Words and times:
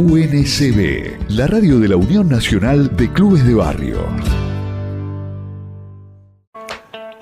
UNCB, 0.00 1.28
la 1.28 1.46
radio 1.46 1.78
de 1.78 1.88
la 1.88 1.96
Unión 1.96 2.26
Nacional 2.26 2.96
de 2.96 3.12
Clubes 3.12 3.46
de 3.46 3.52
Barrio. 3.52 3.98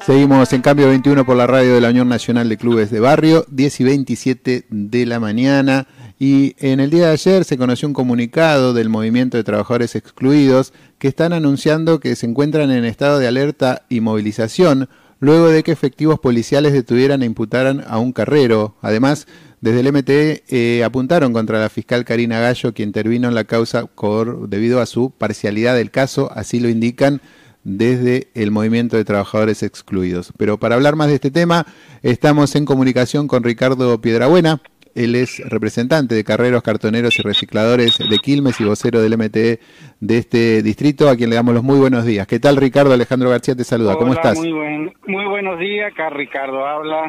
Seguimos 0.07 0.53
en 0.53 0.63
cambio 0.63 0.87
21 0.87 1.27
por 1.27 1.37
la 1.37 1.49
radio 1.49 1.75
de 1.75 1.81
la 1.81 1.89
Unión 1.89 2.09
Nacional 2.09 2.49
de 2.49 2.57
Clubes 2.57 2.93
de 2.93 3.01
Barrio, 3.01 3.45
10 3.51 3.81
y 3.81 3.85
27 3.85 4.67
de 4.71 5.07
la 5.07 5.19
mañana. 5.19 5.89
Y 6.21 6.55
en 6.61 6.79
el 6.79 6.91
día 6.91 7.07
de 7.07 7.15
ayer 7.15 7.45
se 7.45 7.59
conoció 7.59 7.89
un 7.89 7.95
comunicado 7.95 8.73
del 8.73 8.91
Movimiento 8.91 9.37
de 9.37 9.43
Trabajadores 9.43 9.97
Excluidos 9.97 10.73
que 10.99 11.09
están 11.09 11.33
anunciando 11.33 11.99
que 11.99 12.15
se 12.15 12.27
encuentran 12.27 12.71
en 12.71 12.85
estado 12.85 13.19
de 13.19 13.27
alerta 13.27 13.87
y 13.89 13.99
movilización 14.01 14.89
luego 15.21 15.49
de 15.49 15.65
que 15.65 15.73
efectivos 15.73 16.21
policiales 16.21 16.73
detuvieran 16.73 17.23
e 17.23 17.27
imputaran 17.27 17.85
a 17.89 17.99
un 17.99 18.13
carrero. 18.13 18.77
Además, 18.83 19.27
desde 19.61 19.81
el 19.81 19.93
MTE 19.93 20.45
eh, 20.49 20.85
apuntaron 20.85 21.33
contra 21.33 21.59
la 21.59 21.69
fiscal 21.69 22.05
Karina 22.05 22.41
Gallo, 22.41 22.73
quien 22.73 22.91
intervino 22.91 23.29
en 23.29 23.35
la 23.35 23.45
causa 23.45 23.87
por, 23.87 24.49
debido 24.49 24.81
a 24.81 24.87
su 24.87 25.11
parcialidad 25.11 25.75
del 25.75 25.91
caso, 25.91 26.31
así 26.35 26.61
lo 26.61 26.69
indican 26.69 27.21
desde 27.65 28.29
el 28.35 28.51
Movimiento 28.51 28.97
de 28.97 29.05
Trabajadores 29.05 29.63
Excluidos. 29.63 30.33
Pero 30.39 30.59
para 30.59 30.77
hablar 30.77 30.97
más 30.97 31.09
de 31.09 31.17
este 31.17 31.31
tema, 31.31 31.67
estamos 32.03 32.55
en 32.57 32.65
comunicación 32.65 33.27
con 33.27 33.43
Ricardo 33.43 34.01
Piedrabuena. 34.01 34.61
Él 34.95 35.15
es 35.15 35.39
representante 35.49 36.15
de 36.15 36.25
carreros, 36.25 36.63
cartoneros 36.63 37.19
y 37.19 37.23
recicladores 37.23 37.99
de 37.99 38.19
Quilmes 38.19 38.61
y 38.61 38.65
vocero 38.65 39.01
del 39.01 39.19
MTE 39.19 39.61
de 40.01 40.19
este 40.19 40.63
distrito, 40.63 41.09
a 41.09 41.17
quien 41.17 41.31
le 41.31 41.37
damos 41.37 41.55
los 41.55 41.63
muy 41.63 41.79
buenos 41.79 42.05
días. 42.05 42.27
¿Qué 42.27 42.41
tal, 42.41 42.57
Ricardo? 42.57 42.93
Alejandro 42.93 43.31
García 43.31 43.55
te 43.55 43.65
saluda. 43.65 43.97
¿Cómo 43.97 44.13
estás? 44.13 44.39
Muy, 44.39 44.53
muy 44.53 45.25
buenos 45.27 45.59
días, 45.59 45.93
acá 45.93 46.11
Ricardo 46.11 46.67
habla. 46.67 47.03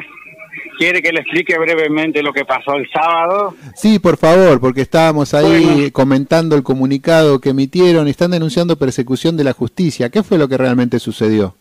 ¿Quiere 0.80 1.02
que 1.02 1.12
le 1.12 1.20
explique 1.20 1.58
brevemente 1.58 2.22
lo 2.22 2.32
que 2.32 2.46
pasó 2.46 2.72
el 2.76 2.88
sábado? 2.90 3.54
Sí, 3.74 3.98
por 3.98 4.16
favor, 4.16 4.58
porque 4.62 4.80
estábamos 4.80 5.34
ahí 5.34 5.90
comentando 5.90 6.56
el 6.56 6.62
comunicado 6.62 7.38
que 7.38 7.50
emitieron 7.50 8.08
y 8.08 8.12
están 8.12 8.30
denunciando 8.30 8.78
persecución 8.78 9.36
de 9.36 9.44
la 9.44 9.52
justicia. 9.52 10.08
¿Qué 10.08 10.22
fue 10.22 10.38
lo 10.38 10.48
que 10.48 10.56
realmente 10.56 10.98
sucedió? 10.98 11.54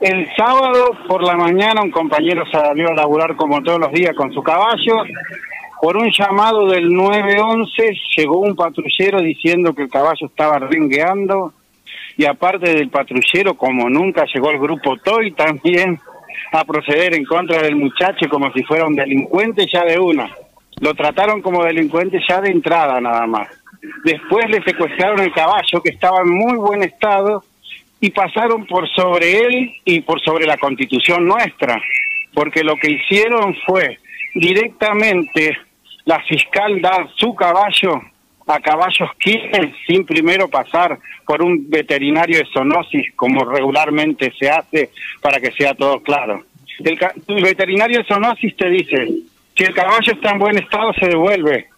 El 0.00 0.28
sábado 0.36 0.96
por 1.06 1.22
la 1.22 1.36
mañana 1.36 1.80
un 1.80 1.92
compañero 1.92 2.42
salió 2.50 2.88
a 2.88 2.94
laburar 2.94 3.36
como 3.36 3.62
todos 3.62 3.78
los 3.78 3.92
días 3.92 4.16
con 4.16 4.32
su 4.32 4.42
caballo. 4.42 4.96
Por 5.80 5.96
un 5.96 6.10
llamado 6.10 6.66
del 6.66 6.92
911 6.92 7.94
llegó 8.16 8.40
un 8.40 8.56
patrullero 8.56 9.20
diciendo 9.20 9.72
que 9.74 9.82
el 9.82 9.90
caballo 9.90 10.26
estaba 10.26 10.58
ringueando 10.58 11.52
y 12.16 12.24
aparte 12.24 12.74
del 12.74 12.90
patrullero, 12.90 13.54
como 13.54 13.88
nunca 13.88 14.24
llegó 14.34 14.50
el 14.50 14.58
grupo 14.58 14.96
TOY 14.96 15.30
también 15.34 16.00
a 16.52 16.64
proceder 16.64 17.14
en 17.14 17.24
contra 17.24 17.62
del 17.62 17.76
muchacho 17.76 18.28
como 18.28 18.52
si 18.52 18.62
fuera 18.64 18.86
un 18.86 18.94
delincuente 18.94 19.66
ya 19.72 19.84
de 19.84 19.98
una. 19.98 20.30
Lo 20.80 20.94
trataron 20.94 21.42
como 21.42 21.64
delincuente 21.64 22.20
ya 22.28 22.40
de 22.40 22.50
entrada 22.50 23.00
nada 23.00 23.26
más. 23.26 23.48
Después 24.04 24.48
le 24.50 24.62
secuestraron 24.62 25.20
el 25.20 25.32
caballo 25.32 25.80
que 25.82 25.90
estaba 25.90 26.20
en 26.22 26.30
muy 26.30 26.56
buen 26.56 26.82
estado 26.82 27.44
y 28.00 28.10
pasaron 28.10 28.66
por 28.66 28.88
sobre 28.94 29.38
él 29.38 29.72
y 29.84 30.00
por 30.00 30.20
sobre 30.20 30.46
la 30.46 30.56
constitución 30.56 31.26
nuestra, 31.26 31.80
porque 32.34 32.62
lo 32.62 32.76
que 32.76 32.92
hicieron 32.92 33.56
fue 33.66 33.98
directamente 34.34 35.56
la 36.04 36.20
fiscal 36.20 36.80
dar 36.80 37.08
su 37.16 37.34
caballo 37.34 38.00
a 38.48 38.60
caballos 38.60 39.10
quienes 39.18 39.74
sin 39.86 40.04
primero 40.04 40.48
pasar 40.48 40.98
por 41.26 41.42
un 41.42 41.68
veterinario 41.68 42.38
de 42.38 42.46
zoonosis 42.52 43.14
como 43.14 43.44
regularmente 43.44 44.32
se 44.38 44.48
hace 44.48 44.90
para 45.20 45.38
que 45.38 45.52
sea 45.52 45.74
todo 45.74 46.00
claro. 46.00 46.42
El, 46.78 47.42
veterinario 47.42 47.98
de 47.98 48.04
zoonosis 48.04 48.56
te 48.56 48.70
dice, 48.70 49.06
si 49.54 49.64
el 49.64 49.74
caballo 49.74 50.12
está 50.12 50.30
en 50.30 50.38
buen 50.38 50.58
estado 50.58 50.92
se 50.94 51.08
devuelve 51.08 51.68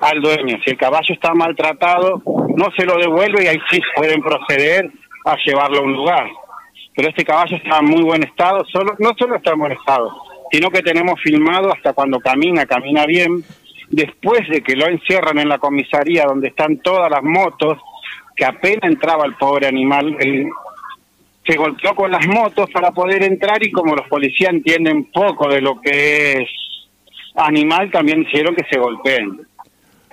al 0.00 0.20
dueño, 0.20 0.58
si 0.64 0.70
el 0.70 0.76
caballo 0.76 1.12
está 1.12 1.34
maltratado 1.34 2.22
no 2.56 2.70
se 2.76 2.84
lo 2.84 2.96
devuelve 2.96 3.44
y 3.44 3.46
ahí 3.48 3.58
sí 3.68 3.80
pueden 3.96 4.22
proceder 4.22 4.90
a 5.24 5.36
llevarlo 5.44 5.78
a 5.78 5.82
un 5.82 5.92
lugar. 5.94 6.28
Pero 6.94 7.08
este 7.08 7.24
caballo 7.24 7.56
está 7.56 7.78
en 7.78 7.86
muy 7.86 8.02
buen 8.02 8.22
estado, 8.22 8.64
solo 8.66 8.94
no 8.98 9.12
solo 9.18 9.36
está 9.36 9.52
en 9.52 9.58
buen 9.58 9.72
estado, 9.72 10.12
sino 10.52 10.70
que 10.70 10.82
tenemos 10.82 11.20
filmado 11.20 11.72
hasta 11.72 11.92
cuando 11.92 12.20
camina, 12.20 12.66
camina 12.66 13.04
bien, 13.06 13.42
después 13.90 14.48
de 14.48 14.62
que 14.62 14.76
lo 14.76 14.86
encierran 14.86 15.38
en 15.38 15.48
la 15.48 15.58
comisaría 15.58 16.24
donde 16.24 16.48
están 16.48 16.78
todas 16.78 17.10
las 17.10 17.22
motos, 17.22 17.78
que 18.36 18.44
apenas 18.44 18.84
entraba 18.84 19.26
el 19.26 19.34
pobre 19.34 19.66
animal, 19.66 20.16
se 21.44 21.56
golpeó 21.56 21.94
con 21.94 22.10
las 22.10 22.26
motos 22.26 22.70
para 22.70 22.92
poder 22.92 23.24
entrar 23.24 23.64
y 23.64 23.72
como 23.72 23.94
los 23.94 24.06
policías 24.08 24.50
entienden 24.50 25.04
poco 25.04 25.48
de 25.48 25.60
lo 25.60 25.80
que 25.80 26.34
es 26.34 26.48
animal, 27.34 27.90
también 27.90 28.22
hicieron 28.22 28.54
que 28.54 28.64
se 28.70 28.78
golpeen. 28.78 29.40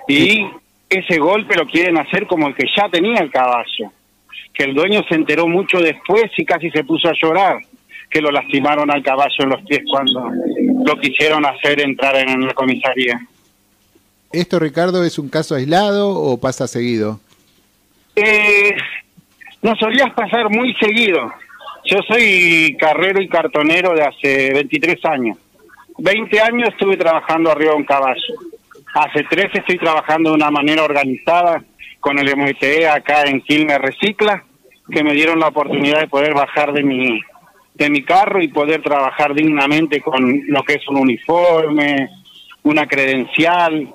Y 0.08 0.46
ese 0.88 1.18
golpe 1.18 1.54
lo 1.54 1.66
quieren 1.66 1.98
hacer 1.98 2.26
como 2.26 2.48
el 2.48 2.54
que 2.54 2.66
ya 2.76 2.88
tenía 2.88 3.20
el 3.20 3.30
caballo, 3.30 3.92
que 4.52 4.64
el 4.64 4.74
dueño 4.74 5.04
se 5.08 5.14
enteró 5.14 5.46
mucho 5.46 5.78
después 5.78 6.24
y 6.36 6.44
casi 6.44 6.70
se 6.70 6.82
puso 6.82 7.08
a 7.08 7.14
llorar, 7.20 7.58
que 8.10 8.20
lo 8.20 8.30
lastimaron 8.32 8.90
al 8.90 9.02
caballo 9.02 9.36
en 9.38 9.50
los 9.50 9.62
pies 9.62 9.82
cuando 9.88 10.30
lo 10.84 10.96
quisieron 10.98 11.46
hacer 11.46 11.80
entrar 11.80 12.16
en 12.16 12.46
la 12.46 12.54
comisaría. 12.54 13.20
¿Esto, 14.32 14.58
Ricardo, 14.58 15.04
es 15.04 15.18
un 15.18 15.28
caso 15.30 15.54
aislado 15.54 16.10
o 16.10 16.38
pasa 16.38 16.66
seguido? 16.66 17.20
Eh, 18.14 18.74
nos 19.62 19.78
solías 19.78 20.12
pasar 20.12 20.50
muy 20.50 20.74
seguido. 20.74 21.32
Yo 21.84 21.98
soy 22.06 22.76
carrero 22.78 23.22
y 23.22 23.28
cartonero 23.28 23.94
de 23.94 24.02
hace 24.02 24.52
23 24.52 25.04
años. 25.06 25.38
20 25.98 26.40
años 26.40 26.68
estuve 26.68 26.96
trabajando 26.96 27.50
arriba 27.50 27.72
de 27.72 27.78
un 27.78 27.84
caballo. 27.84 28.34
Hace 28.94 29.24
13 29.24 29.58
estoy 29.58 29.78
trabajando 29.78 30.30
de 30.30 30.36
una 30.36 30.50
manera 30.50 30.84
organizada 30.84 31.62
con 32.00 32.18
el 32.18 32.36
MTE 32.36 32.88
acá 32.88 33.22
en 33.22 33.40
Quilmes 33.40 33.78
Recicla, 33.78 34.44
que 34.90 35.02
me 35.02 35.14
dieron 35.14 35.40
la 35.40 35.48
oportunidad 35.48 36.00
de 36.00 36.08
poder 36.08 36.34
bajar 36.34 36.72
de 36.72 36.82
mi, 36.82 37.20
de 37.74 37.90
mi 37.90 38.02
carro 38.02 38.42
y 38.42 38.48
poder 38.48 38.82
trabajar 38.82 39.34
dignamente 39.34 40.00
con 40.00 40.42
lo 40.46 40.62
que 40.62 40.74
es 40.74 40.88
un 40.88 40.98
uniforme, 40.98 42.08
una 42.68 42.86
credencial. 42.86 43.88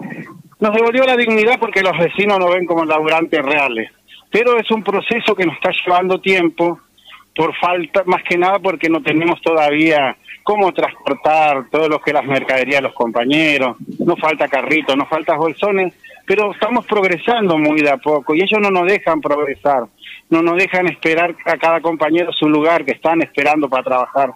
Nos 0.60 0.74
devolvió 0.74 1.04
la 1.04 1.16
dignidad 1.16 1.60
porque 1.60 1.82
los 1.82 1.98
vecinos 1.98 2.40
nos 2.40 2.54
ven 2.54 2.66
como 2.66 2.86
laburantes 2.86 3.42
reales. 3.42 3.92
Pero 4.32 4.58
es 4.58 4.70
un 4.72 4.84
proceso 4.84 5.36
que 5.36 5.46
nos 5.46 5.56
está 5.56 5.72
llevando 5.86 6.20
tiempo, 6.20 6.80
por 7.36 7.56
falta, 7.56 8.04
más 8.06 8.24
que 8.24 8.38
nada 8.38 8.60
porque 8.60 8.90
no 8.90 9.02
tenemos 9.02 9.42
todavía 9.42 10.18
cómo 10.44 10.72
transportar 10.74 11.70
todo 11.72 11.88
lo 11.88 12.00
que 12.00 12.14
las 12.14 12.26
mercaderías 12.26 12.82
de 12.82 12.88
los 12.88 12.94
compañeros, 12.94 13.78
no 14.00 14.16
falta 14.18 14.48
carrito, 14.48 14.96
no 14.96 15.06
falta 15.06 15.38
bolsones, 15.38 15.94
pero 16.26 16.52
estamos 16.52 16.86
progresando 16.86 17.58
muy 17.58 17.82
de 17.82 17.92
a 17.92 17.98
poco 17.98 18.36
y 18.36 18.42
ellos 18.42 18.60
no 18.62 18.70
nos 18.70 18.86
dejan 18.86 19.22
progresar, 19.22 19.84
no 20.30 20.42
nos 20.42 20.58
dejan 20.58 20.88
esperar 20.88 21.36
a 21.46 21.58
cada 21.58 21.80
compañero 21.80 22.32
su 22.34 22.50
lugar 22.50 22.84
que 22.84 22.92
están 22.92 23.22
esperando 23.22 23.70
para 23.70 23.84
trabajar 23.84 24.32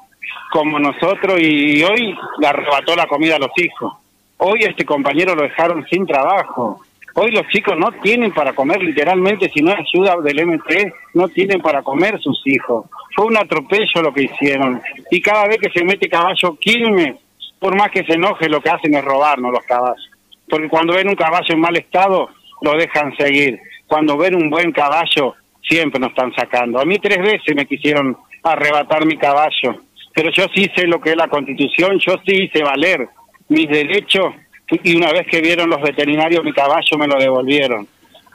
como 0.52 0.80
nosotros 0.80 1.40
y 1.42 1.84
hoy 1.84 2.16
le 2.40 2.48
arrebató 2.48 2.96
la 2.96 3.06
comida 3.06 3.36
a 3.36 3.40
los 3.40 3.52
hijos. 3.58 3.94
Hoy 4.38 4.59
este 4.62 4.86
compañero 4.86 5.36
lo 5.36 5.44
dejaron 5.44 5.86
sin 5.90 6.06
trabajo. 6.06 6.81
Hoy 7.16 7.31
los 7.31 7.48
chicos 7.48 7.75
no 7.75 7.92
tienen 8.03 8.31
para 8.31 8.53
comer, 8.53 8.84
literalmente, 8.84 9.50
si 9.50 9.62
no 9.62 9.72
hay 9.72 9.78
ayuda 9.80 10.18
del 10.22 10.46
MT, 10.46 10.94
no 11.16 11.28
tienen 11.30 11.59
para 11.59 11.81
comer 11.81 12.20
sus 12.22 12.40
hijos. 12.46 12.86
Fue 13.16 13.25
un 13.25 13.36
atropello 13.36 14.03
lo 14.03 14.14
que 14.14 14.25
hicieron. 14.25 14.80
Y 15.09 15.20
cada 15.20 15.48
vez 15.48 15.58
que 15.58 15.72
se 15.72 15.84
mete 15.84 16.08
caballo 16.08 16.56
Quilmes, 16.59 17.16
por 17.58 17.75
más 17.75 17.90
que 17.90 18.03
se 18.03 18.14
enoje, 18.14 18.48
lo 18.48 18.62
que 18.62 18.70
hacen 18.70 18.94
es 18.94 19.03
robarnos 19.03 19.52
los 19.52 19.66
caballos. 19.66 20.12
Porque 20.48 20.69
cuando 20.69 20.94
ven 20.94 21.09
un 21.09 21.16
caballo 21.16 21.56
en 21.56 21.59
mal 21.59 21.75
estado, 21.75 22.30
lo 22.62 22.72
dejan 22.74 23.18
seguir. 23.18 23.59
Cuando 23.88 24.16
ven 24.16 24.36
un 24.36 24.52
buen 24.52 24.72
caballo, 24.72 25.34
siempre 25.68 26.00
nos 26.00 26.09
están 26.09 26.31
sacando. 26.36 26.80
A 26.80 26.86
mí 26.86 27.00
tres 27.00 27.18
veces 27.18 27.56
me 27.56 27.66
quisieron 27.66 28.16
arrebatar 28.44 29.08
mi 29.08 29.18
caballo, 29.18 29.81
pero 30.14 30.30
yo 30.31 30.46
sí 30.54 30.69
sé 30.75 30.86
lo 30.86 31.02
que 31.02 31.12
es 31.12 31.18
la 31.18 31.28
constitución, 31.28 31.98
yo 32.00 32.14
sí 32.25 32.44
hice 32.44 32.64
valer 32.64 33.09
mis 33.50 33.69
derechos 33.69 34.34
y 34.69 34.96
una 34.96 35.12
vez 35.12 35.25
que 35.28 35.41
vieron 35.41 35.69
los 35.69 35.81
veterinarios 35.81 36.44
mi 36.44 36.53
caballo 36.53 36.98
me 36.98 37.07
lo 37.07 37.18
devolvieron. 37.19 37.88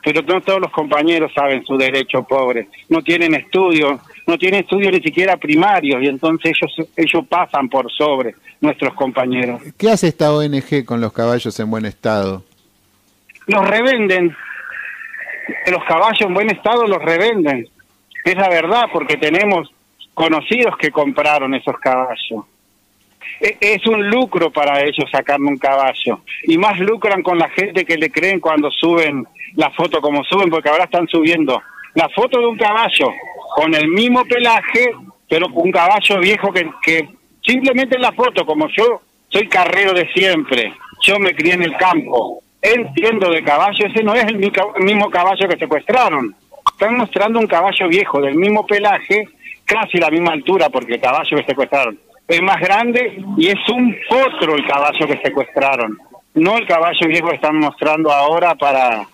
Pero 0.04 0.22
no 0.22 0.40
todos 0.40 0.60
los 0.60 0.72
compañeros 0.72 1.30
saben 1.32 1.64
su 1.64 1.76
derecho, 1.76 2.24
pobre. 2.24 2.66
No 2.88 3.02
tienen 3.02 3.34
estudios, 3.34 4.00
no 4.26 4.36
tienen 4.36 4.60
estudios 4.60 4.92
ni 4.92 5.00
siquiera 5.00 5.36
primarios 5.36 6.02
y 6.02 6.08
entonces 6.08 6.52
ellos, 6.56 6.90
ellos 6.96 7.26
pasan 7.28 7.68
por 7.68 7.90
sobre 7.92 8.34
nuestros 8.60 8.94
compañeros. 8.94 9.60
¿Qué 9.78 9.90
hace 9.90 10.08
esta 10.08 10.32
ONG 10.32 10.84
con 10.84 11.00
los 11.00 11.12
caballos 11.12 11.58
en 11.60 11.70
buen 11.70 11.84
estado? 11.84 12.42
Los 13.46 13.68
revenden. 13.68 14.34
Los 15.70 15.84
caballos 15.84 16.20
en 16.22 16.34
buen 16.34 16.50
estado 16.50 16.84
los 16.86 17.02
revenden. 17.02 17.68
Es 18.24 18.34
la 18.36 18.48
verdad 18.48 18.84
porque 18.92 19.16
tenemos 19.16 19.72
conocidos 20.14 20.76
que 20.78 20.90
compraron 20.90 21.54
esos 21.54 21.78
caballos. 21.78 22.44
E, 23.40 23.56
es 23.60 23.86
un 23.86 24.08
lucro 24.08 24.50
para 24.50 24.80
ellos 24.80 25.10
sacarme 25.10 25.48
un 25.48 25.58
caballo. 25.58 26.20
Y 26.44 26.58
más 26.58 26.78
lucran 26.78 27.22
con 27.22 27.38
la 27.38 27.48
gente 27.50 27.84
que 27.84 27.96
le 27.96 28.10
creen 28.10 28.40
cuando 28.40 28.70
suben 28.70 29.26
la 29.54 29.70
foto 29.70 30.00
como 30.00 30.24
suben, 30.24 30.50
porque 30.50 30.68
ahora 30.68 30.84
están 30.84 31.06
subiendo 31.08 31.62
la 31.94 32.08
foto 32.08 32.38
de 32.38 32.46
un 32.46 32.56
caballo 32.56 33.12
con 33.54 33.74
el 33.74 33.88
mismo 33.88 34.24
pelaje, 34.24 34.92
pero 35.28 35.46
un 35.48 35.70
caballo 35.70 36.20
viejo 36.20 36.52
que, 36.52 37.08
simplemente 37.44 37.96
en 37.96 38.02
la 38.02 38.12
foto, 38.12 38.46
como 38.46 38.68
yo 38.68 39.02
soy 39.28 39.48
carrero 39.48 39.92
de 39.92 40.08
siempre, 40.12 40.72
yo 41.02 41.18
me 41.18 41.34
crié 41.34 41.54
en 41.54 41.62
el 41.62 41.76
campo, 41.76 42.42
entiendo 42.60 43.30
de 43.30 43.42
caballo, 43.42 43.86
ese 43.86 44.02
no 44.02 44.14
es 44.14 44.24
el 44.24 44.38
mismo 44.38 45.10
caballo 45.10 45.48
que 45.48 45.58
secuestraron. 45.58 46.34
Están 46.72 46.96
mostrando 46.96 47.38
un 47.38 47.46
caballo 47.46 47.88
viejo 47.88 48.20
del 48.20 48.36
mismo 48.36 48.66
pelaje, 48.66 49.28
casi 49.64 49.98
la 49.98 50.10
misma 50.10 50.32
altura, 50.32 50.70
porque 50.70 50.94
el 50.94 51.00
caballo 51.00 51.36
que 51.36 51.44
secuestraron 51.44 51.98
es 52.32 52.42
más 52.42 52.60
grande 52.60 53.22
y 53.36 53.48
es 53.48 53.68
un 53.68 53.94
potro 54.08 54.54
el 54.56 54.66
caballo 54.66 55.06
que 55.06 55.20
secuestraron, 55.22 55.98
no 56.34 56.56
el 56.56 56.66
caballo 56.66 57.06
viejo 57.08 57.28
que 57.28 57.36
están 57.36 57.58
mostrando 57.58 58.10
ahora 58.10 58.54
para, 58.54 59.06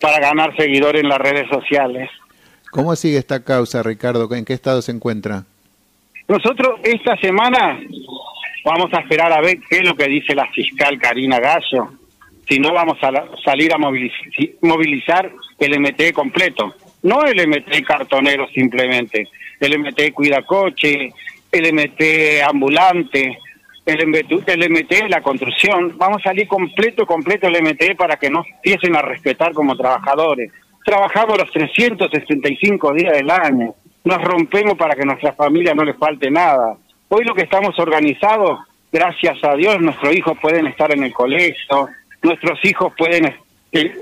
para 0.00 0.20
ganar 0.20 0.56
seguidores 0.56 1.02
en 1.02 1.08
las 1.08 1.18
redes 1.18 1.48
sociales. 1.48 2.08
¿Cómo 2.70 2.94
sigue 2.94 3.18
esta 3.18 3.42
causa, 3.42 3.82
Ricardo? 3.82 4.32
¿En 4.32 4.44
qué 4.44 4.52
estado 4.52 4.80
se 4.82 4.92
encuentra? 4.92 5.44
Nosotros 6.28 6.78
esta 6.84 7.16
semana 7.16 7.80
vamos 8.64 8.92
a 8.92 9.00
esperar 9.00 9.32
a 9.32 9.40
ver 9.40 9.58
qué 9.68 9.78
es 9.78 9.84
lo 9.84 9.96
que 9.96 10.06
dice 10.06 10.34
la 10.34 10.46
fiscal 10.52 10.96
Karina 11.00 11.40
Gallo. 11.40 11.90
Si 12.48 12.60
no, 12.60 12.72
vamos 12.72 12.98
a 13.02 13.10
salir 13.44 13.72
a 13.74 13.78
movilizar, 13.78 15.30
el 15.58 15.80
MT 15.80 16.12
completo. 16.12 16.74
No 17.02 17.24
el 17.24 17.48
MT 17.48 17.84
cartonero 17.84 18.46
simplemente, 18.48 19.28
el 19.58 19.78
MT 19.78 20.12
cuida 20.12 20.42
coche, 20.42 21.12
el 21.52 21.74
MT 21.74 22.42
ambulante, 22.48 23.38
el 23.86 24.06
MT, 24.06 24.48
el 24.48 24.70
MT 24.70 25.08
la 25.08 25.22
construcción. 25.22 25.96
Vamos 25.96 26.20
a 26.20 26.30
salir 26.30 26.46
completo, 26.46 27.06
completo 27.06 27.46
el 27.46 27.62
MT 27.62 27.96
para 27.96 28.16
que 28.16 28.30
nos 28.30 28.46
empiecen 28.46 28.96
a 28.96 29.02
respetar 29.02 29.52
como 29.52 29.76
trabajadores. 29.76 30.52
Trabajamos 30.84 31.38
los 31.38 31.50
365 31.50 32.94
días 32.94 33.12
del 33.12 33.30
año 33.30 33.74
nos 34.04 34.22
rompemos 34.22 34.76
para 34.76 34.94
que 34.94 35.02
a 35.02 35.06
nuestra 35.06 35.32
familia 35.32 35.74
no 35.74 35.84
le 35.84 35.94
falte 35.94 36.30
nada. 36.30 36.76
Hoy 37.08 37.24
lo 37.24 37.34
que 37.34 37.42
estamos 37.42 37.78
organizados, 37.78 38.60
gracias 38.92 39.42
a 39.44 39.54
Dios, 39.54 39.80
nuestros 39.80 40.14
hijos 40.14 40.38
pueden 40.40 40.66
estar 40.66 40.92
en 40.92 41.04
el 41.04 41.12
colegio, 41.12 41.88
nuestros 42.22 42.64
hijos 42.64 42.92
pueden, 42.96 43.34
eh, 43.72 43.92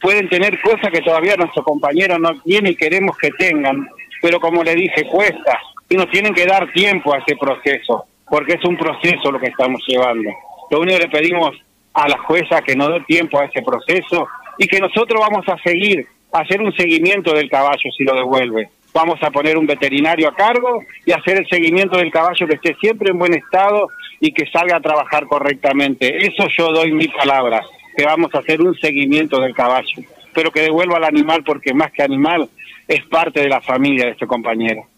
pueden 0.00 0.28
tener 0.28 0.60
cosas 0.60 0.90
que 0.90 1.02
todavía 1.02 1.36
nuestros 1.36 1.64
compañeros 1.64 2.18
no 2.20 2.40
tienen 2.42 2.72
y 2.72 2.76
queremos 2.76 3.16
que 3.18 3.30
tengan, 3.32 3.88
pero 4.20 4.40
como 4.40 4.62
le 4.62 4.74
dije, 4.74 5.04
cuesta 5.04 5.58
y 5.92 5.96
nos 5.96 6.08
tienen 6.08 6.32
que 6.32 6.46
dar 6.46 6.72
tiempo 6.72 7.12
a 7.12 7.18
ese 7.18 7.36
proceso, 7.36 8.06
porque 8.30 8.54
es 8.54 8.64
un 8.64 8.78
proceso 8.78 9.30
lo 9.30 9.38
que 9.38 9.48
estamos 9.48 9.82
llevando. 9.86 10.30
Lo 10.70 10.80
único 10.80 10.96
que 10.96 11.04
le 11.04 11.10
pedimos 11.10 11.54
a 11.92 12.08
la 12.08 12.16
jueza 12.16 12.62
que 12.62 12.74
nos 12.74 12.88
dé 12.88 13.00
tiempo 13.00 13.38
a 13.38 13.44
ese 13.44 13.60
proceso 13.60 14.26
y 14.56 14.66
que 14.66 14.80
nosotros 14.80 15.20
vamos 15.20 15.46
a 15.48 15.58
seguir, 15.58 16.06
a 16.32 16.38
hacer 16.38 16.62
un 16.62 16.72
seguimiento 16.72 17.34
del 17.34 17.50
caballo 17.50 17.90
si 17.94 18.04
lo 18.04 18.14
devuelve 18.14 18.70
vamos 18.94 19.22
a 19.22 19.30
poner 19.30 19.56
un 19.56 19.66
veterinario 19.66 20.28
a 20.28 20.34
cargo 20.34 20.82
y 21.06 21.12
hacer 21.12 21.38
el 21.38 21.46
seguimiento 21.48 21.96
del 21.96 22.10
caballo 22.10 22.46
que 22.46 22.56
esté 22.56 22.74
siempre 22.78 23.10
en 23.10 23.18
buen 23.18 23.32
estado 23.32 23.88
y 24.20 24.32
que 24.32 24.46
salga 24.46 24.76
a 24.76 24.80
trabajar 24.80 25.26
correctamente. 25.26 26.26
Eso 26.26 26.46
yo 26.48 26.72
doy 26.72 26.92
mi 26.92 27.08
palabra, 27.08 27.62
que 27.96 28.04
vamos 28.04 28.34
a 28.34 28.40
hacer 28.40 28.60
un 28.60 28.74
seguimiento 28.74 29.40
del 29.40 29.54
caballo, 29.54 30.02
pero 30.34 30.50
que 30.50 30.60
devuelva 30.60 30.98
al 30.98 31.04
animal 31.04 31.42
porque 31.42 31.72
más 31.72 31.90
que 31.90 32.02
animal 32.02 32.50
es 32.86 33.02
parte 33.06 33.40
de 33.40 33.48
la 33.48 33.62
familia 33.62 34.04
de 34.04 34.10
este 34.10 34.26
compañero. 34.26 34.91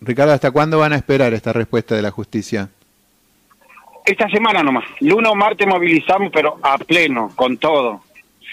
Ricardo, 0.00 0.32
¿hasta 0.32 0.50
cuándo 0.50 0.78
van 0.78 0.92
a 0.92 0.96
esperar 0.96 1.32
esta 1.32 1.52
respuesta 1.52 1.94
de 1.94 2.02
la 2.02 2.10
justicia? 2.10 2.68
Esta 4.04 4.28
semana 4.28 4.62
nomás. 4.62 4.84
Lunes 5.00 5.30
o 5.30 5.34
martes 5.34 5.66
movilizamos, 5.66 6.30
pero 6.32 6.58
a 6.62 6.78
pleno, 6.78 7.32
con 7.34 7.56
todo. 7.58 8.02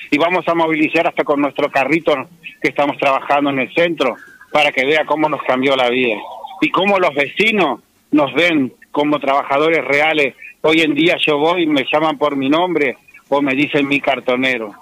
Y 0.09 0.17
vamos 0.17 0.47
a 0.47 0.55
movilizar 0.55 1.07
hasta 1.07 1.23
con 1.23 1.41
nuestro 1.41 1.69
carrito 1.69 2.13
que 2.61 2.69
estamos 2.69 2.97
trabajando 2.97 3.49
en 3.49 3.59
el 3.59 3.73
centro, 3.73 4.15
para 4.51 4.71
que 4.71 4.85
vea 4.85 5.05
cómo 5.05 5.27
nos 5.27 5.41
cambió 5.43 5.75
la 5.75 5.89
vida 5.89 6.15
y 6.61 6.69
cómo 6.69 6.97
los 6.97 7.13
vecinos 7.13 7.81
nos 8.11 8.33
ven 8.33 8.73
como 8.91 9.19
trabajadores 9.19 9.83
reales. 9.83 10.35
Hoy 10.61 10.81
en 10.81 10.93
día 10.95 11.17
yo 11.17 11.37
voy 11.37 11.63
y 11.63 11.67
me 11.67 11.85
llaman 11.91 12.17
por 12.17 12.37
mi 12.37 12.49
nombre 12.49 12.97
o 13.29 13.41
me 13.41 13.53
dicen 13.53 13.87
mi 13.87 13.99
cartonero. 13.99 14.73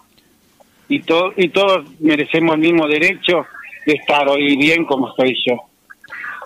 Y, 0.90 1.00
to 1.02 1.34
y 1.38 1.50
todos 1.50 1.90
merecemos 2.02 2.56
el 2.56 2.62
mismo 2.62 2.88
derecho 2.88 3.46
de 3.86 3.94
estar 3.94 4.28
hoy 4.28 4.58
bien 4.58 4.86
como 4.86 5.10
estoy 5.10 5.36
yo. 5.48 5.71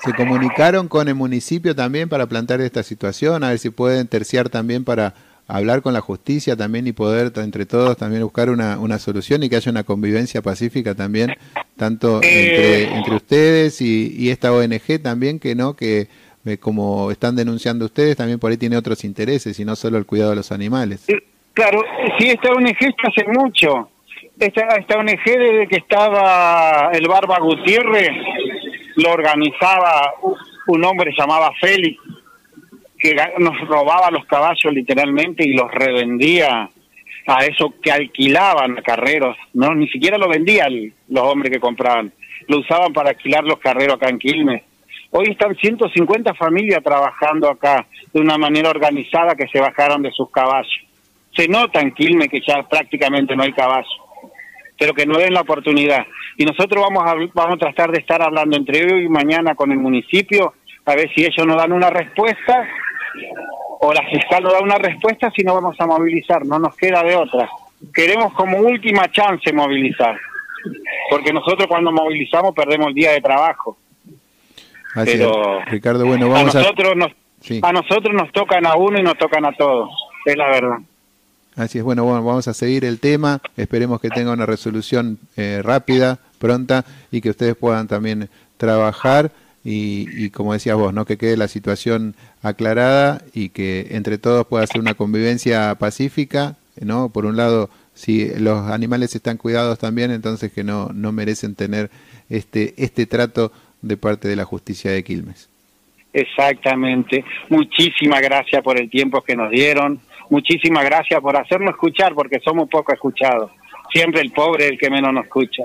¿Se 0.06 0.14
comunicaron 0.14 0.88
con 0.88 1.08
el 1.08 1.16
municipio 1.16 1.76
también 1.76 2.10
para 2.10 2.28
plantear 2.28 2.62
esta 2.62 2.84
situación? 2.84 3.44
A 3.44 3.50
ver 3.50 3.58
si 3.58 3.72
pueden 3.72 4.08
terciar 4.08 4.50
también 4.50 4.84
para 4.84 5.16
hablar 5.48 5.82
con 5.82 5.94
la 5.94 6.02
justicia 6.02 6.56
también 6.56 6.86
y 6.86 6.92
poder 6.92 7.32
entre 7.38 7.66
todos 7.66 7.98
también 7.98 8.22
buscar 8.22 8.52
una, 8.52 8.78
una 8.78 9.00
solución 9.00 9.42
y 9.42 9.50
que 9.50 9.56
haya 9.56 9.72
una 9.72 9.84
convivencia 9.84 10.44
pacífica 10.44 10.94
también, 10.94 11.36
tanto 11.76 12.18
entre, 12.18 12.84
eh. 12.84 12.96
entre 12.96 13.16
ustedes 13.16 13.82
y, 13.82 14.30
esta 14.30 14.54
ONG 14.54 15.02
también, 15.02 15.40
que 15.40 15.56
no, 15.56 15.76
que 15.76 16.08
eh, 16.46 16.58
como 16.58 17.10
están 17.10 17.36
denunciando 17.36 17.86
ustedes, 17.86 18.16
también 18.16 18.38
por 18.38 18.52
ahí 18.52 18.58
tiene 18.58 18.78
otros 18.78 19.04
intereses 19.06 19.60
y 19.60 19.66
no 19.66 19.76
solo 19.76 19.98
el 19.98 20.06
cuidado 20.06 20.32
de 20.32 20.36
los 20.36 20.52
animales. 20.52 21.08
Claro, 21.54 21.84
sí, 22.20 22.30
esta 22.30 22.52
ONG 22.52 22.78
está 22.80 23.08
hace 23.08 23.26
mucho. 23.32 23.90
Esta, 24.40 24.68
esta 24.76 24.98
ONG 24.98 25.24
desde 25.26 25.68
que 25.68 25.78
estaba 25.78 26.92
el 26.94 27.08
Barba 27.08 27.40
Gutiérrez, 27.40 28.12
lo 28.96 29.12
organizaba 29.12 30.14
un 30.68 30.86
hombre 30.86 31.14
llamaba 31.18 31.52
Félix, 31.60 32.02
que 32.98 33.16
nos 33.40 33.60
robaba 33.68 34.10
los 34.12 34.26
caballos 34.26 34.74
literalmente 34.74 35.48
y 35.48 35.54
los 35.54 35.72
revendía 35.72 36.70
a 37.28 37.46
eso 37.46 37.74
que 37.82 37.92
alquilaban 37.92 38.76
carreros, 38.84 39.36
no 39.54 39.74
ni 39.74 39.88
siquiera 39.90 40.18
lo 40.18 40.30
vendían 40.30 40.94
los 41.10 41.24
hombres 41.24 41.52
que 41.52 41.60
compraban, 41.60 42.14
lo 42.48 42.60
usaban 42.60 42.94
para 42.94 43.10
alquilar 43.10 43.44
los 43.44 43.60
carreros 43.60 43.96
acá 43.96 44.10
en 44.10 44.20
Quilmes. 44.20 44.64
Hoy 45.12 45.30
están 45.32 45.56
150 45.56 46.34
familias 46.34 46.84
trabajando 46.84 47.50
acá 47.50 47.88
de 48.14 48.20
una 48.20 48.38
manera 48.38 48.70
organizada 48.70 49.36
que 49.36 49.48
se 49.48 49.60
bajaron 49.60 50.02
de 50.02 50.12
sus 50.12 50.30
caballos. 50.30 50.84
Se 51.36 51.48
nota 51.48 51.80
en 51.82 51.94
Quilmes 51.94 52.30
que 52.30 52.42
ya 52.46 52.64
prácticamente 52.64 53.36
no 53.36 53.44
hay 53.44 53.54
caballos, 53.54 53.90
pero 54.78 54.94
que 54.94 55.06
no 55.06 55.18
den 55.18 55.34
la 55.34 55.42
oportunidad. 55.42 56.06
Y 56.38 56.46
nosotros 56.46 56.84
vamos 56.84 57.04
a, 57.06 57.16
vamos 57.34 57.56
a 57.56 57.58
tratar 57.58 57.92
de 57.92 58.00
estar 58.00 58.22
hablando 58.22 58.58
entre 58.58 58.84
hoy 58.84 59.06
y 59.06 59.10
mañana 59.10 59.56
con 59.56 59.72
el 59.72 59.78
municipio 59.78 60.54
a 60.86 60.96
ver 60.96 61.12
si 61.14 61.22
ellos 61.22 61.46
nos 61.46 61.58
dan 61.58 61.72
una 61.72 61.90
respuesta 61.90 62.68
o 63.80 63.94
la 63.94 64.04
fiscal 64.04 64.44
no 64.44 64.52
da 64.52 64.60
una 64.60 64.78
respuesta 64.78 65.32
si 65.36 65.44
no 65.44 65.56
vamos 65.56 65.76
a 65.80 65.86
movilizar, 65.86 66.46
no 66.46 66.60
nos 66.60 66.76
queda 66.76 67.04
de 67.04 67.16
otra. 67.16 67.50
Queremos 67.94 68.34
como 68.34 68.60
última 68.60 69.12
chance 69.12 69.52
movilizar, 69.52 70.20
porque 71.10 71.34
nosotros 71.34 71.68
cuando 71.68 71.92
movilizamos 71.92 72.54
perdemos 72.56 72.88
el 72.88 72.94
día 72.94 73.12
de 73.12 73.22
trabajo. 73.22 73.78
Pero 75.04 75.62
Ricardo, 75.66 76.06
bueno, 76.06 76.30
vamos 76.30 76.56
a 76.56 76.60
nosotros 76.60 76.96
nos 76.96 77.12
a 77.62 77.72
nosotros 77.74 78.14
nos 78.14 78.32
tocan 78.32 78.66
a 78.66 78.76
uno 78.76 79.00
y 79.00 79.04
nos 79.04 79.18
tocan 79.18 79.46
a 79.46 79.52
todos, 79.52 79.92
es 80.26 80.38
la 80.38 80.48
verdad. 80.48 80.78
Así 81.56 81.78
es, 81.78 81.84
bueno, 81.84 82.04
bueno, 82.04 82.24
vamos 82.24 82.48
a 82.48 82.54
seguir 82.54 82.84
el 82.84 83.00
tema, 83.00 83.42
esperemos 83.56 84.02
que 84.02 84.10
tenga 84.10 84.34
una 84.34 84.46
resolución 84.46 85.20
eh, 85.38 85.62
rápida, 85.64 86.20
pronta 86.38 86.84
y 87.12 87.22
que 87.22 87.30
ustedes 87.30 87.56
puedan 87.56 87.88
también 87.88 88.30
trabajar 88.58 89.32
y, 89.64 90.30
como 90.30 90.54
decías 90.54 90.78
vos, 90.78 90.94
¿no? 90.94 91.06
que 91.06 91.18
quede 91.18 91.38
la 91.38 91.48
situación 91.48 92.14
aclarada 92.44 93.24
y 93.34 93.50
que 93.50 93.88
entre 93.92 94.20
todos 94.20 94.46
pueda 94.46 94.68
ser 94.68 94.80
una 94.80 94.94
convivencia 94.94 95.74
pacífica, 95.76 96.56
¿no? 96.80 97.10
Por 97.10 97.26
un 97.26 97.36
lado, 97.36 97.72
si 97.96 98.30
los 98.38 98.70
animales 98.70 99.16
están 99.16 99.38
cuidados 99.38 99.80
también, 99.80 100.12
entonces 100.12 100.52
que 100.52 100.64
no, 100.64 100.92
no 100.94 101.12
merecen 101.12 101.56
tener 101.56 101.90
este, 102.30 102.76
este 102.78 103.08
trato 103.08 103.52
de 103.82 103.98
parte 103.98 104.28
de 104.28 104.36
la 104.36 104.46
justicia 104.46 104.92
de 104.92 105.04
Quilmes. 105.04 105.50
Exactamente. 106.14 107.26
Muchísimas 107.50 108.22
gracias 108.22 108.62
por 108.62 108.80
el 108.80 108.90
tiempo 108.90 109.22
que 109.22 109.36
nos 109.36 109.50
dieron. 109.50 110.00
Muchísimas 110.30 110.84
gracias 110.86 111.20
por 111.22 111.38
hacernos 111.38 111.72
escuchar, 111.72 112.14
porque 112.14 112.40
somos 112.44 112.70
poco 112.70 112.94
escuchados. 112.94 113.52
Siempre 113.92 114.22
el 114.22 114.32
pobre 114.32 114.66
es 114.66 114.72
el 114.72 114.78
que 114.78 114.90
menos 114.90 115.14
nos 115.14 115.26
escucha. 115.26 115.64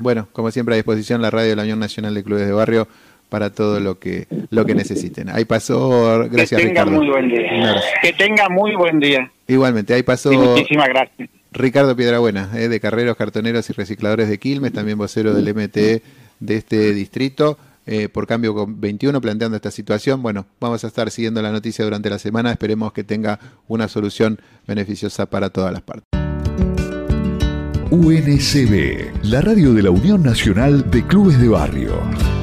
Bueno, 0.00 0.28
como 0.32 0.50
siempre 0.50 0.74
a 0.74 0.76
disposición 0.76 1.22
la 1.22 1.30
radio 1.30 1.50
de 1.50 1.56
la 1.56 1.62
Unión 1.62 1.78
Nacional 1.78 2.14
de 2.14 2.22
Clubes 2.22 2.46
de 2.46 2.52
Barrio 2.52 2.88
para 3.28 3.50
todo 3.50 3.80
lo 3.80 3.98
que 3.98 4.26
lo 4.50 4.64
que 4.64 4.74
necesiten. 4.74 5.28
Ahí 5.30 5.44
pasó, 5.44 6.28
gracias 6.30 6.60
que 6.60 6.68
tenga 6.68 6.84
Muy 6.84 7.08
buen 7.08 7.28
día. 7.28 7.82
Que 8.02 8.12
tenga 8.12 8.48
muy 8.48 8.74
buen 8.74 9.00
día. 9.00 9.30
Igualmente, 9.48 9.94
ahí 9.94 10.02
pasó. 10.02 10.32
muchísimas 10.32 10.88
gracias. 10.88 11.28
Ricardo 11.52 11.96
Piedrabuena, 11.96 12.50
eh, 12.54 12.68
de 12.68 12.80
Carreros, 12.80 13.16
Cartoneros 13.16 13.68
y 13.70 13.72
Recicladores 13.72 14.28
de 14.28 14.38
Quilmes, 14.38 14.72
también 14.72 14.98
vocero 14.98 15.32
del 15.32 15.54
MTE 15.54 16.02
de 16.38 16.56
este 16.56 16.92
distrito. 16.92 17.58
Eh, 17.86 18.08
por 18.08 18.26
cambio 18.26 18.52
con 18.52 18.80
21 18.80 19.20
planteando 19.20 19.56
esta 19.56 19.70
situación. 19.70 20.22
Bueno, 20.22 20.46
vamos 20.60 20.82
a 20.84 20.88
estar 20.88 21.10
siguiendo 21.10 21.40
la 21.40 21.52
noticia 21.52 21.84
durante 21.84 22.10
la 22.10 22.18
semana. 22.18 22.50
Esperemos 22.50 22.92
que 22.92 23.04
tenga 23.04 23.38
una 23.68 23.88
solución 23.88 24.40
beneficiosa 24.66 25.26
para 25.26 25.50
todas 25.50 25.72
las 25.72 25.82
partes. 25.82 26.06
UNCB, 27.90 29.24
la 29.24 29.40
radio 29.40 29.72
de 29.72 29.82
la 29.84 29.90
Unión 29.90 30.22
Nacional 30.22 30.90
de 30.90 31.06
Clubes 31.06 31.40
de 31.40 31.48
Barrio. 31.48 32.35